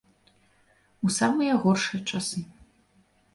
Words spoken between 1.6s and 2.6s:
горшыя часы.